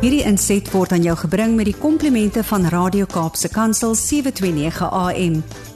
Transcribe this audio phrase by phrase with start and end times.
[0.00, 5.34] Hierdie inset word aan jou gebring met die komplimente van Radio Kaapse Kansel 729 AM.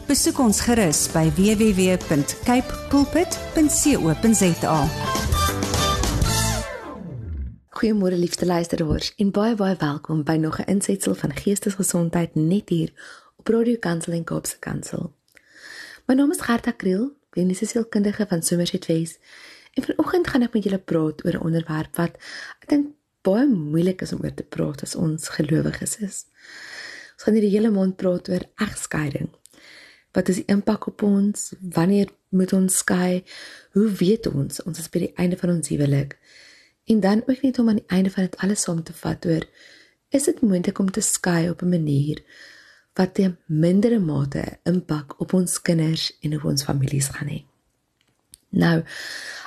[0.09, 4.79] Besoek ons gerus by www.cape pulpit.co.za.
[7.77, 12.97] Goeiemôre liefste luisteraars en baie baie welkom by nog 'n insetsel van Geestesgesondheid net hier
[13.37, 15.13] op Radio Kansel en Kaapse Kansel.
[16.07, 19.19] My naam is Gerda Kriel, kliniese sielkundige van Somerset West.
[19.75, 22.17] En vanoggend gaan ek met julle praat oor 'n onderwerp wat
[22.61, 22.87] ek dink
[23.25, 26.25] baie moeilik is om oor te praat as ons gelowiges is.
[27.15, 29.31] Ons gaan hierdie hele maand praat oor egskeiding.
[30.15, 31.53] Wat is die impak op ons?
[31.75, 33.25] Wanneer moet ons skei?
[33.75, 36.19] Hoe weet ons ons is by die einde van ons huwelik?
[36.91, 39.47] En dan ook net om aan die einde van dit alles saam te vat oor
[40.15, 42.23] is dit moontlik om te skei op 'n manier
[42.95, 47.54] wat ten mindere mate impak op ons kinders en op ons families gaan hê.
[48.55, 48.83] Nou,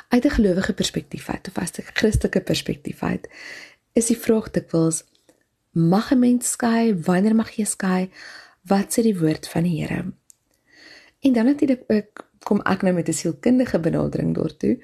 [0.08, 3.30] uit 'n gelowige perspektief uit of as 'n Christelike perspektief uit,
[3.94, 5.04] is die vraag dikwels
[5.72, 6.96] mag 'n mens skei?
[7.02, 8.10] Wanneer mag jy skei?
[8.62, 10.14] Wat sê die woord van die Here?
[11.20, 14.84] En dan natuurlik ook kom ek nou met 'n sielkundige benadering daartoe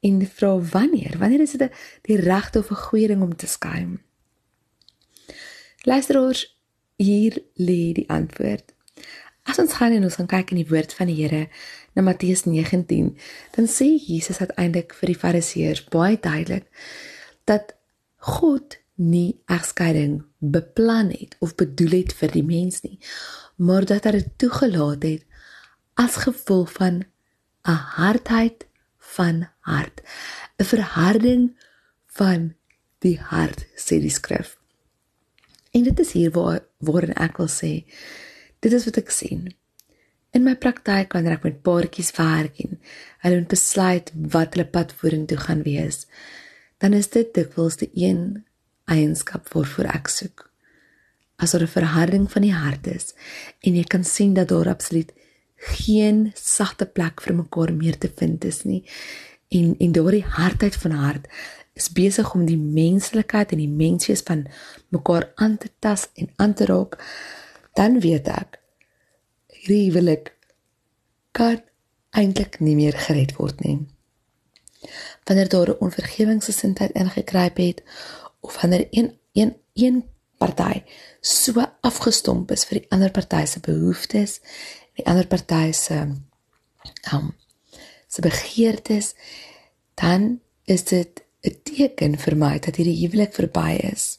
[0.00, 1.18] en vra wanneer?
[1.18, 3.98] Wanneer is dit die regte of 'n goeie ding om te skei?
[5.82, 6.58] Luisteraars,
[6.96, 8.74] hier lê die antwoord.
[9.48, 11.46] As ons gaan en ons gaan kyk in die woord van die Here
[11.96, 13.14] na Matteus 19,
[13.56, 16.68] dan sê Jesus uiteindelik vir die Fariseërs baie duidelik
[17.48, 17.72] dat
[18.36, 22.98] God nie egskeiding beplan het of bedoel het vir die mens nie,
[23.56, 25.24] maar dat hy dit toegelaat het
[25.98, 27.06] as gevolg van
[27.64, 28.66] 'n hardheid
[29.16, 30.02] van hart,
[30.60, 31.56] 'n verharding
[32.06, 32.54] van
[32.98, 34.58] die hart, sê die skrif.
[35.72, 37.84] En dit is hier waar waarin ek wil sê,
[38.64, 39.46] dit is wat ek sien.
[40.36, 42.76] In my praktyk wanneer ek met paartjies werk en
[43.24, 46.04] hulle besluit wat hulle pad vorentoe gaan wees,
[46.78, 48.44] dan is dit dikwels die een
[48.88, 50.44] eienskap waarvoor ek soek.
[51.38, 53.14] As daar 'n verharding van die hart is
[53.62, 55.12] en jy kan sien dat daar absoluut
[55.56, 58.84] geen sagte plek vir mekaar meer te vind is nie
[59.48, 61.26] en en daardie hardheid van hart
[61.78, 64.46] is besig om die menslikheid en die menswees van
[64.94, 66.98] mekaar aan te tas en aan te raak,
[67.78, 68.58] dan weet ek
[69.62, 70.34] hierdie ek
[71.38, 71.62] kan
[72.18, 73.78] eintlik nie meer gered word nie
[75.28, 77.82] wanneer daar 'n onvergewingsgesindheid ingekruip het
[78.40, 80.04] of wanneer een een een
[80.38, 80.82] party
[81.20, 84.40] so afgestomp is vir die ander party se behoeftes
[84.98, 85.98] die ander party se
[87.12, 87.34] um
[88.08, 89.14] se begeertes
[89.94, 94.18] dan is dit 'n teken vir my dat hierdie huwelik verby is.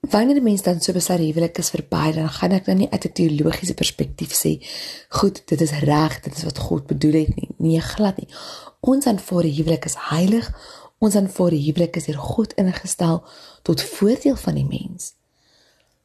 [0.00, 3.04] Wanneer die mens dan so besluit huwelik is verby, dan gaan ek nou nie uit
[3.04, 4.62] 'n teologiese perspektief sê,
[5.08, 7.48] goed, dit is reg, dit is wat God bedoel het nie.
[7.58, 8.28] Nee, glad nie.
[8.80, 10.46] Ons aanvaar die huwelik is heilig.
[10.98, 13.24] Ons aanvaar die huwelik is deur God ingestel
[13.62, 15.14] tot voordeel van die mens.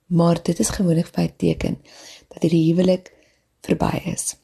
[0.05, 1.77] Maar dit is gewoonlik vir 'n teken
[2.27, 3.13] dat hierdie huwelik
[3.61, 4.35] verby is.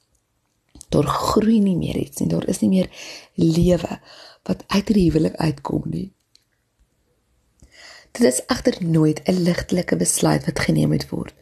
[0.90, 2.30] Daar groei nie meer iets nie.
[2.30, 2.90] Daar is nie meer
[3.34, 4.00] lewe
[4.44, 6.12] wat uit die huwelik uitkom nie.
[8.12, 11.34] Dit is egter nooit 'n ligtelike besluit wat geneem moet word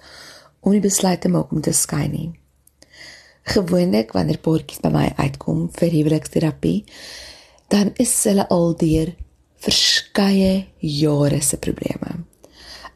[0.59, 2.31] om die besluit te maak om te skei nie.
[3.43, 6.83] Gewoonlik wanneer paartjies by my uitkom vir huweliksterapie,
[7.67, 9.13] dan is hulle al deur
[9.63, 12.25] verskeie jare se probleme.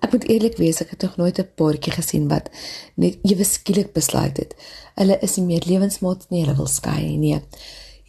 [0.01, 2.49] Ek moet eerlik wees, ek het nog nooit 'n paartjie gesien wat
[2.95, 4.55] net ewe skielik besluit het.
[4.95, 7.39] Hulle is nie meer lewensmaat nie, hulle wil skei nie.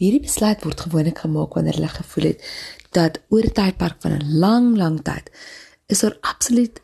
[0.03, 2.41] Hierdie besluit word gewoonlik gemaak wanneer hulle gevoel het
[2.91, 5.31] dat oor 'n tydperk van 'n lang, lang tyd
[5.87, 6.81] is daar absoluut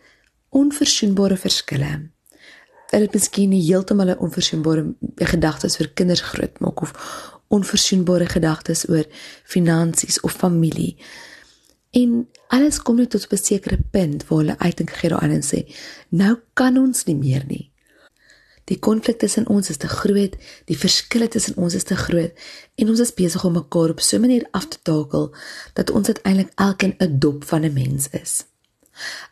[0.50, 2.10] onverzoenbare verskille.
[2.90, 6.92] Hulle het miskien nie heeltemal 'n onverzoenbare gedagtes oor kinders grootmaak of
[7.48, 9.06] onverzoenbare gedagtes oor
[9.44, 10.96] finansies of familie.
[11.92, 15.60] En alles kom net tot 'n sekere punt waar hulle uitdink gee daaraan en sê,
[16.10, 17.72] nou kan ons nie meer nie.
[18.70, 20.36] Die konflik tussen ons is te groot,
[20.70, 22.34] die verskille tussen ons is te groot
[22.78, 25.34] en ons is besig om mekaar op so 'n manier af te takel
[25.74, 28.46] dat ons uiteindelik elkeen 'n dop van 'n mens is.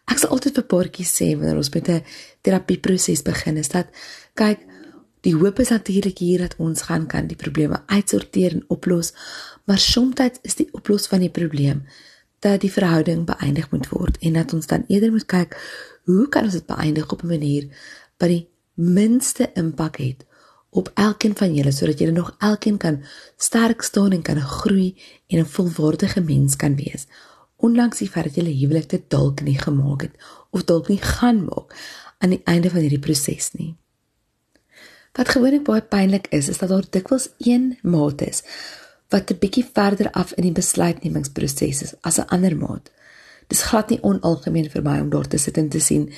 [0.07, 2.03] Ek sal altyd vir paartjies sê wanneer ons met 'n
[2.41, 3.87] terapieproses begin is dat
[4.33, 4.59] kyk,
[5.21, 9.13] die hoop is natuurlik hier dat ons gaan kan die probleme uitsorteer en oplos,
[9.65, 11.83] maar soms is die oplos van die probleem
[12.39, 15.57] dat die verhouding beëindig moet word en dat ons dan eerder moet kyk
[16.05, 17.63] hoe kan ons dit beëindig op 'n manier
[18.17, 18.47] wat die
[18.77, 20.25] minste impak het
[20.69, 23.03] op elkeen van julle sodat julle nog elkeen kan
[23.37, 24.95] sterk staan en kan groei
[25.27, 27.05] en 'n volwaardige mens kan wees.
[27.55, 30.15] Ondanks die feit dat julle huwelik dit dalk nie gemaak het
[30.49, 31.75] of dalk nie gaan maak
[32.17, 33.75] aan die einde van hierdie proses nie.
[35.13, 38.43] Wat gewoonlik baie pynlik is, is dat daar dikwels een maat is
[39.09, 42.91] wat 'n bietjie verder af in die besluitnemingsproses is as 'n ander maat.
[43.47, 46.13] Dis glad nie onalgemeen vir my om daar te sit en te sien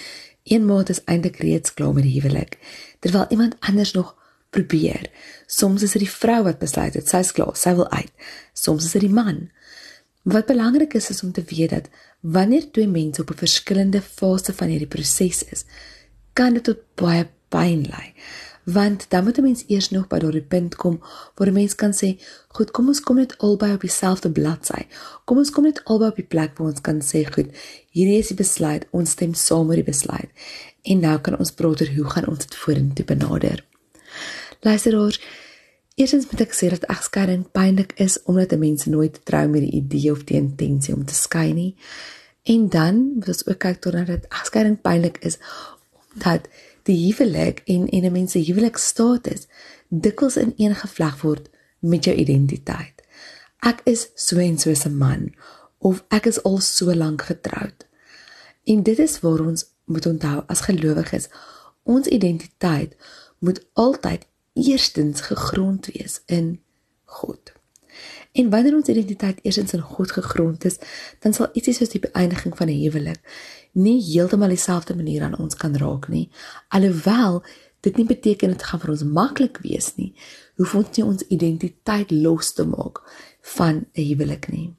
[0.50, 2.58] een maat is eintlik reeds klaar met die huwelik
[3.00, 4.16] terwyl iemand anders nog
[4.50, 5.10] probeer.
[5.48, 8.12] Soms is dit die vrou wat besluit het sy's klaar, sy wil uit.
[8.54, 9.50] Soms is dit die man.
[10.28, 14.54] Wat belangrik is is om te weet dat wanneer twee mense op 'n verskillende fase
[14.54, 15.66] van hierdie proses is,
[16.34, 18.14] kan dit tot baie pyn lei
[18.72, 21.02] want dan moet 'n mens eers nog by daardie punt kom
[21.36, 24.82] waar 'n mens kan sê, "Goed, kom ons kom net albei op dieselfde bladsy.
[25.26, 27.48] Kom ons kom net albei op die plek waar ons kan sê, "Goed,
[27.90, 28.88] hierdie is die besluit.
[28.90, 30.30] Ons stem saam oor die besluit."
[30.82, 33.66] En nou kan ons praat oor hoe gaan ons dit vorentoe benader.
[34.60, 35.22] Luisteraars,
[35.96, 39.72] eerstens moet ek sê dat egskeiding pynlik is omdat 'n mens nooit trou met die
[39.72, 41.76] idee of die intensie om te skei nie.
[42.44, 45.38] En dan moet ons ook kyk totdat dit egskeiding pynlik is
[46.14, 46.48] omdat
[46.90, 49.48] die huwelik en en 'n mens se huwelikstatus
[49.90, 51.50] dikwels ineengevleg word
[51.80, 53.04] met jou identiteit.
[53.60, 55.34] Ek is so en so 'n man
[55.78, 57.88] of ek is al so lank getroud.
[58.64, 61.28] En dit is waar ons moet onthou as gelowiges,
[61.84, 62.96] ons identiteit
[63.40, 66.60] moet altyd eerstens gegrond wees in
[67.04, 67.52] God.
[68.32, 70.78] En wanneer ons identiteit eerstens in God gegrond is,
[71.20, 73.20] dan sal ietsie soos die beëindiging van 'n huwelik
[73.72, 76.30] nie heeltemal dieselfde manier aan ons kan raak nie.
[76.70, 77.44] Alhoewel
[77.86, 80.12] dit nie beteken dit gaan vir ons maklik wees nie,
[80.60, 83.00] hoef ons nie ons identiteit los te maak
[83.56, 84.74] van 'n huwelik nie.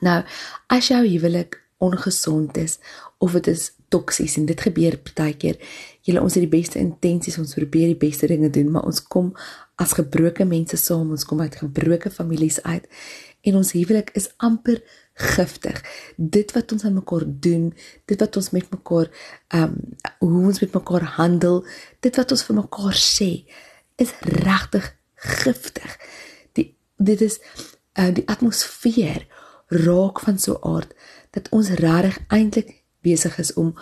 [0.00, 0.22] Nou,
[0.68, 2.78] as jou huwelik ongesond is
[3.18, 5.56] of dit is toksies en dit gebeur partykeer,
[6.02, 9.32] julle ons het die beste intensies, ons probeer die beste dinge doen, maar ons kom
[9.76, 12.86] as gebroke mense saam, ons kom uit gebroke families uit
[13.46, 14.82] en ons huwelik is amper
[15.16, 15.80] giftig.
[16.16, 17.70] Dit wat ons aan mekaar doen,
[18.04, 19.08] dit wat ons met mekaar
[19.48, 21.64] ehm um, hoe ons met mekaar handel,
[22.00, 23.30] dit wat ons vir mekaar sê,
[23.96, 25.96] is regtig giftig.
[26.52, 27.40] Die dit is
[27.96, 29.24] uh, die atmosfeer
[29.68, 30.92] raak van so 'n aard
[31.30, 33.74] dat ons regtig eintlik besig is om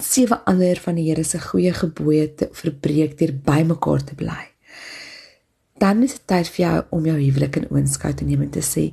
[0.00, 4.48] sewe ander van die Here se goeie gebooie te verbreek deur by mekaar te bly.
[5.80, 8.64] Dan is dit tyd vir jou om jou huwelik in oënskou te neem en te
[8.64, 8.90] sê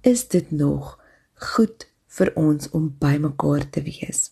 [0.00, 0.98] is dit nog
[1.34, 1.86] goed
[2.18, 4.30] vir ons om by mekaar te wees.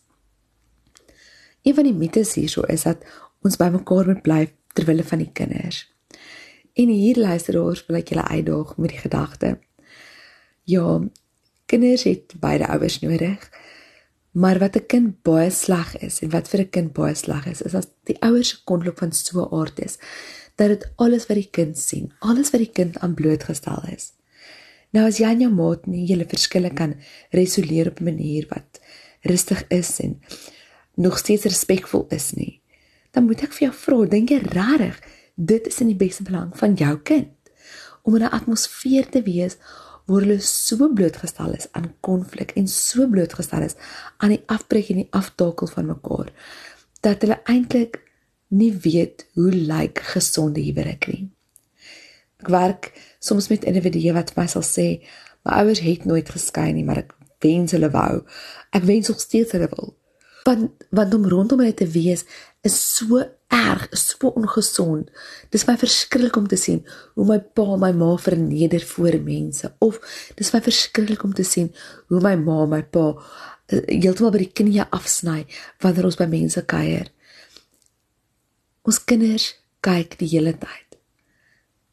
[1.63, 3.03] Een van die mites hierso is dat
[3.43, 4.41] ons by mekaar moet bly
[4.75, 5.85] ter wille van die kinders.
[6.77, 9.59] En hier luisteraars wil ek julle uitdaag met die gedagte.
[10.69, 11.01] Ja,
[11.67, 13.49] kinders het beide ouers nodig.
[14.37, 17.63] Maar wat 'n kind baie sleg is en wat vir 'n kind baie sleg is,
[17.63, 19.99] is as die ouers se konflik van so 'n aard is
[20.55, 24.13] dat dit alles wat die kind sien, alles wat die kind aan blootgestel is,
[24.95, 26.95] Nou as jy en jou maat nie julle verskille kan
[27.33, 28.81] resoleer op 'n manier wat
[29.23, 30.21] rustig is en
[30.95, 32.61] nog steeds respekvol is nie,
[33.11, 35.01] dan moet ek vir jou vra, dink jy regtig
[35.37, 37.33] dit is in die beste belang van jou kind
[38.03, 39.57] om in 'n atmosfeer te wees
[40.07, 43.75] waar hulle so blootgestel is aan konflik en so blootgestel is
[44.17, 46.31] aan die afbreek en die aftakel van mekaar
[47.01, 48.01] dat hulle eintlik
[48.49, 51.25] nie weet hoe lyk gesonde huwelik nie.
[52.43, 52.93] Ek werk
[53.27, 54.89] soms met individue wat my sal sê,
[55.47, 57.15] my ouers het nooit geskei nie, maar ek
[57.45, 58.23] wens hulle wou.
[58.75, 59.95] Ek wens nog steeds hulle wil.
[60.47, 62.25] Want want om rondom hulle te wees
[62.67, 65.11] is so erg, so ongesond.
[65.55, 66.83] Dis my verskriklik om te sien
[67.15, 69.99] hoe my pa my ma verneder voor mense of
[70.39, 71.73] dis my verskriklik om te sien
[72.11, 75.45] hoe my ma my pa uh, heeltemal by die knie afsny
[75.83, 77.11] wanneer ons by mense kuier.
[78.87, 79.53] Ons kinders
[79.83, 80.86] kyk die hele tyd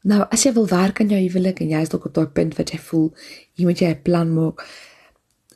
[0.04, 2.58] Nou, as jy wil werk aan jou huwelik en jy is dalk op daai punt
[2.58, 3.06] wat jy voel
[3.56, 4.60] jy moet jy 'n plan maak,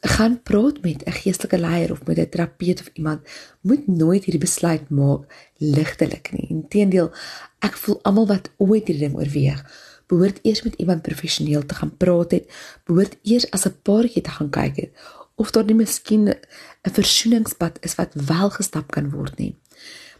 [0.00, 3.20] gaan praat met 'n geestelike leier of met 'n terapeut of iemand.
[3.60, 5.28] Moet nooit hierdie besluit maak
[5.58, 6.46] ligtelik nie.
[6.48, 7.12] Inteendeel,
[7.60, 9.60] ek voel almal wat ooit hierdie ding oorweeg,
[10.06, 12.46] behoort eers met iemand professioneel te gaan praat het,
[12.84, 14.90] behoort eers as 'n paartjie te gaan kyk het
[15.36, 19.58] of daar nie miskien 'n versoeningspad is wat wel gestap kan word nie.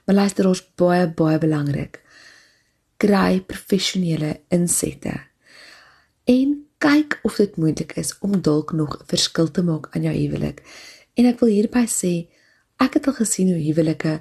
[0.05, 2.03] Maar luister ons baie baie belangrik
[2.99, 5.15] kry professionele insette.
[6.29, 10.15] En kyk of dit moontlik is om dalk nog 'n verskil te maak aan jou
[10.15, 10.63] huwelik.
[11.15, 12.29] En ek wil hierby sê,
[12.77, 14.21] ek het al gesien hoe huwelike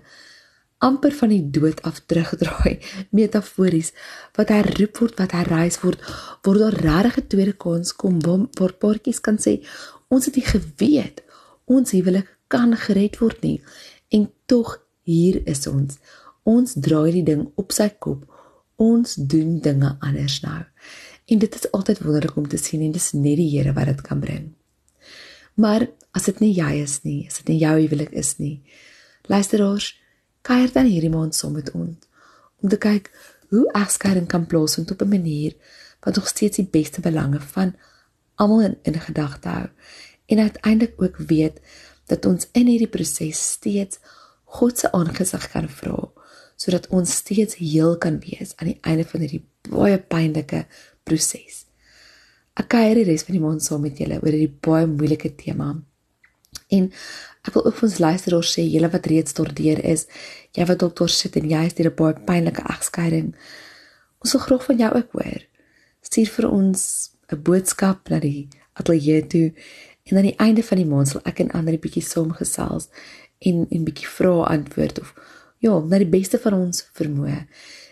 [0.78, 2.80] amper van die dood af terugdraai,
[3.20, 3.94] metafories,
[4.36, 6.00] wat herroep word, wat herreis word,
[6.42, 8.20] word daar regtig 'n tweede kans kom
[8.60, 9.66] waar paartjies kan sê,
[10.08, 11.22] ons het nie geweet
[11.68, 13.60] ons huwelik kan gered word nie.
[14.10, 16.00] En tog hier is ons.
[16.48, 18.24] Ons draai die ding op sy kop
[18.78, 20.64] ons doen dinge anders nou.
[21.28, 24.02] En dit is altyd wonderlik om te sien en dis net die Here wat dit
[24.02, 24.54] kan bring.
[25.54, 28.62] Maar as dit nie jy is nie, as dit nie jou huwelik is nie,
[29.28, 29.96] luisteraars,
[30.46, 32.06] kuier dan hierdie maand saam met ons
[32.64, 33.12] om te kyk
[33.54, 35.54] hoe egskeiding kan plaasvind op 'n manier
[36.06, 37.76] wat nog steeds die beste belange van
[38.36, 39.68] almal in, in gedagte hou
[40.26, 41.62] en uiteindelik ook weet
[42.06, 44.00] dat ons in hierdie proses steeds
[44.44, 46.12] God se aangesig kan vra
[46.58, 50.64] sodat ons steeds heel kan wees aan die einde van hierdie baie pynlike
[51.08, 51.66] proses.
[52.58, 55.76] Ek kuier die res van die maand saam met julle oor hierdie baie moeilike tema.
[56.74, 56.88] En
[57.46, 60.08] ek wil ook vir ons luisteraars sê, julle wat reeds daardeur is,
[60.58, 63.36] jy wat daar sit en jy is deur 'n baie pynlike egskeiding,
[64.24, 65.42] ons wil graag van jou ook hoor.
[66.02, 69.54] Stuur vir ons 'n boodskap na die ateljee toe
[70.08, 72.90] en aan die einde van die maand sal ek en ander 'n bietjie saamgesels
[73.40, 75.14] en 'n bietjie vrae antwoord of
[75.64, 77.46] ja, na die beste van ons vermoë.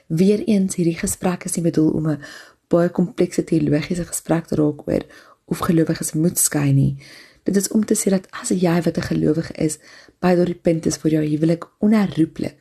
[0.08, 2.24] Weereens hierdie gesprek is nie bedoel om 'n
[2.70, 5.04] baie komplekse teologiese gesprek te raak oor
[5.46, 6.98] of gelowiges moet skei nie.
[7.44, 9.78] Dit is om te sê dat as jy wat 'n gelowige is,
[10.20, 12.58] by daardie punt is vir jou huwelik onherroepelik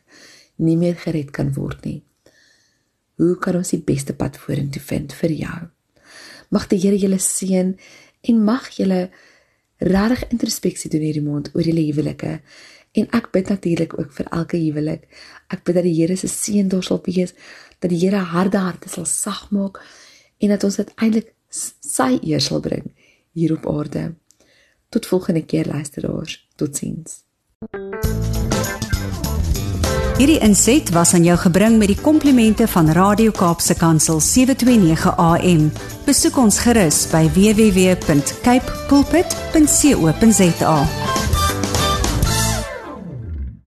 [0.57, 2.03] nie meer gered kan word nie.
[3.15, 5.59] Hoe kan ons die beste pad vorentoe vind vir jou?
[6.49, 7.75] Mag die Here julle seën
[8.21, 9.09] en mag julle
[9.77, 12.41] regtig introspeksie doen hierdie maand oor julle huwelike
[12.95, 15.07] En ek bid natuurlik ook vir elke huwelik.
[15.51, 17.33] Ek bid dat die Here se seën daar sal wees,
[17.79, 19.81] dat die Here harde harte sal sag maak
[20.39, 22.91] en dat ons uiteindelik sy eer sal bring
[23.35, 24.13] hier op aarde.
[24.89, 26.47] Tot volgende keer luisteraars.
[26.55, 27.23] Totsiens.
[30.15, 35.67] Hierdie inset was aan jou gebring met die komplimente van Radio Kaapse Kansel 729 AM.
[36.07, 40.79] Besoek ons gerus by www.cape pulpit.co.za.